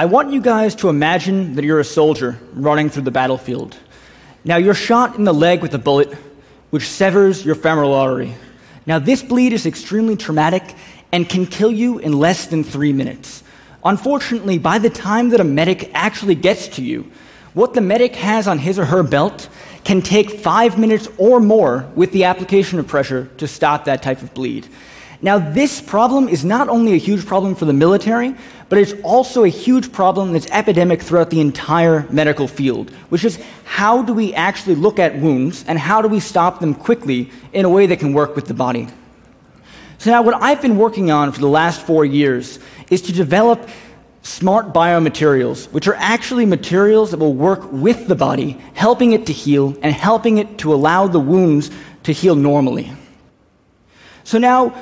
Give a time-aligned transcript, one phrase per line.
[0.00, 3.76] I want you guys to imagine that you're a soldier running through the battlefield.
[4.46, 6.14] Now, you're shot in the leg with a bullet,
[6.70, 8.34] which severs your femoral artery.
[8.86, 10.74] Now, this bleed is extremely traumatic
[11.12, 13.44] and can kill you in less than three minutes.
[13.84, 17.12] Unfortunately, by the time that a medic actually gets to you,
[17.52, 19.50] what the medic has on his or her belt
[19.84, 24.22] can take five minutes or more with the application of pressure to stop that type
[24.22, 24.66] of bleed.
[25.22, 28.34] Now, this problem is not only a huge problem for the military,
[28.70, 33.38] but it's also a huge problem that's epidemic throughout the entire medical field, which is
[33.64, 37.66] how do we actually look at wounds and how do we stop them quickly in
[37.66, 38.88] a way that can work with the body?
[39.98, 42.58] So, now what I've been working on for the last four years
[42.90, 43.68] is to develop
[44.22, 49.32] smart biomaterials, which are actually materials that will work with the body, helping it to
[49.34, 51.70] heal and helping it to allow the wounds
[52.04, 52.90] to heal normally.
[54.24, 54.74] So now,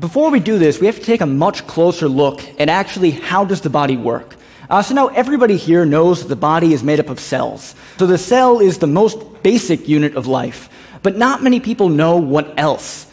[0.00, 3.44] before we do this, we have to take a much closer look at actually how
[3.44, 4.34] does the body work.
[4.68, 7.74] Uh, so now everybody here knows that the body is made up of cells.
[7.98, 10.68] So the cell is the most basic unit of life,
[11.02, 13.06] but not many people know what else.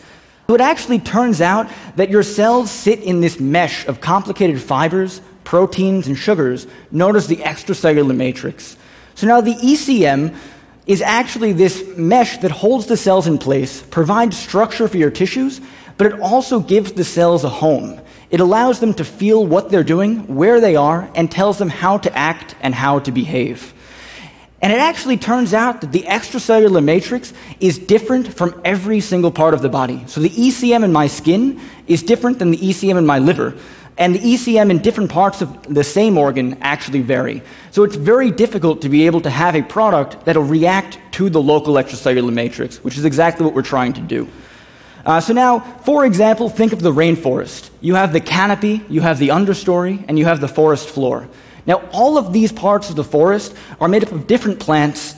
[0.47, 5.21] So it actually turns out that your cells sit in this mesh of complicated fibers
[5.47, 8.75] proteins, and sugars known as the extracellular matrix.
[9.15, 10.35] So now the ECM
[10.85, 15.61] is actually this mesh that holds the cells in place, provides structure for your tissues,
[15.97, 17.99] but it also gives the cells a home.
[18.29, 21.97] It allows them to feel what they're doing, where they are, and tells them how
[21.99, 23.73] to act and how to behave.
[24.61, 29.53] And it actually turns out that the extracellular matrix is different from every single part
[29.53, 30.03] of the body.
[30.07, 33.55] So the ECM in my skin is different than the ECM in my liver
[33.97, 37.41] and the ECM in different parts of the same organ actually vary.
[37.71, 41.41] So it's very difficult to be able to have a product that'll react to the
[41.41, 44.27] local extracellular matrix, which is exactly what we're trying to do.
[45.07, 47.69] Uh, so now, for example, think of the rainforest.
[47.79, 51.29] You have the canopy, you have the understory, and you have the forest floor.
[51.65, 55.15] Now, all of these parts of the forest are made up of different plants,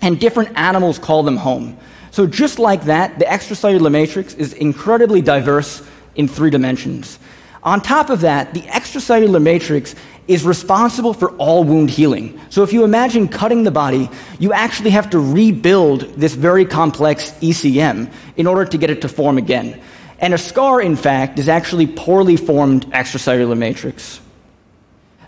[0.00, 1.78] and different animals call them home.
[2.10, 7.20] So just like that, the extracellular matrix is incredibly diverse in three dimensions.
[7.62, 9.94] On top of that, the extracellular matrix
[10.28, 12.38] is responsible for all wound healing.
[12.50, 14.08] So if you imagine cutting the body,
[14.38, 19.08] you actually have to rebuild this very complex ECM in order to get it to
[19.08, 19.80] form again.
[20.20, 24.20] And a scar, in fact, is actually poorly formed extracellular matrix.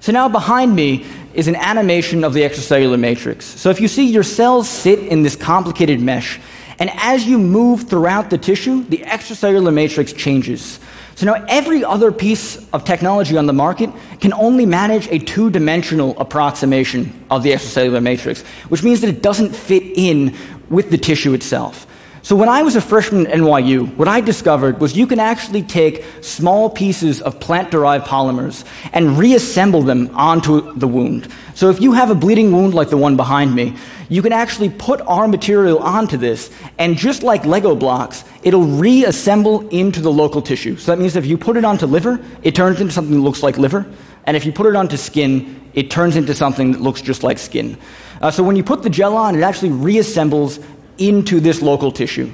[0.01, 3.47] So now behind me is an animation of the extracellular matrix.
[3.47, 6.41] So if you see your cells sit in this complicated mesh,
[6.81, 10.81] and as you move throughout the tissue, the extracellular matrix changes.
[11.15, 15.51] So now every other piece of technology on the market can only manage a two
[15.51, 18.41] dimensional approximation of the extracellular matrix,
[18.71, 20.35] which means that it doesn't fit in
[20.71, 21.87] with the tissue itself.
[22.23, 25.63] So when I was a freshman at NYU, what I discovered was you can actually
[25.63, 31.33] take small pieces of plant-derived polymers and reassemble them onto the wound.
[31.55, 33.75] So if you have a bleeding wound like the one behind me,
[34.11, 39.67] you can actually put our material onto this, and just like Lego blocks, it'll reassemble
[39.69, 40.77] into the local tissue.
[40.77, 43.43] So that means if you put it onto liver, it turns into something that looks
[43.43, 43.87] like liver,
[44.27, 47.39] and if you put it onto skin, it turns into something that looks just like
[47.39, 47.79] skin.
[48.21, 50.63] Uh, so when you put the gel on, it actually reassembles
[51.01, 52.31] into this local tissue.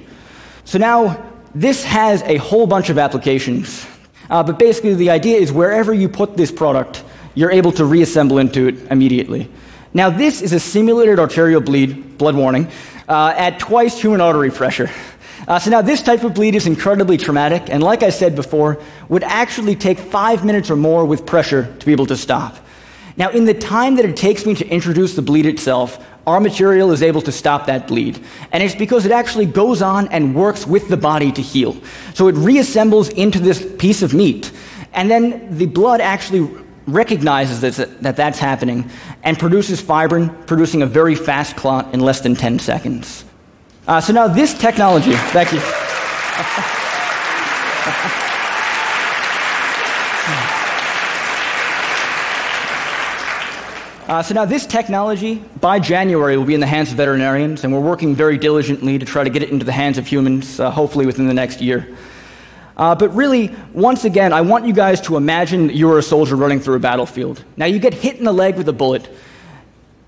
[0.64, 3.86] So now, this has a whole bunch of applications,
[4.28, 7.02] uh, but basically the idea is wherever you put this product,
[7.34, 9.48] you're able to reassemble into it immediately.
[9.94, 12.68] Now, this is a simulated arterial bleed, blood warning,
[13.08, 14.90] uh, at twice human artery pressure.
[15.48, 18.82] Uh, so now this type of bleed is incredibly traumatic, and like I said before,
[19.08, 22.56] would actually take five minutes or more with pressure to be able to stop.
[23.16, 26.90] Now, in the time that it takes me to introduce the bleed itself, our material
[26.90, 28.18] is able to stop that bleed.
[28.52, 31.76] And it's because it actually goes on and works with the body to heal.
[32.14, 34.50] So it reassembles into this piece of meat.
[34.92, 36.50] And then the blood actually
[36.86, 38.90] recognizes that, that that's happening
[39.22, 43.24] and produces fibrin, producing a very fast clot in less than 10 seconds.
[43.86, 45.60] Uh, so now this technology, thank you.
[54.06, 57.72] Uh, so now this technology, by January, will be in the hands of veterinarians, and
[57.72, 60.70] we're working very diligently to try to get it into the hands of humans, uh,
[60.70, 61.96] hopefully within the next year.
[62.76, 66.60] Uh, but really, once again, I want you guys to imagine you're a soldier running
[66.60, 67.42] through a battlefield.
[67.56, 69.08] Now, you get hit in the leg with a bullet,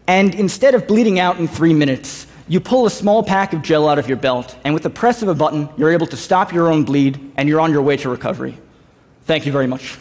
[0.07, 3.89] and instead of bleeding out in three minutes, you pull a small pack of gel
[3.89, 6.53] out of your belt, and with the press of a button, you're able to stop
[6.53, 8.57] your own bleed, and you're on your way to recovery.
[9.25, 9.99] Thank you very much.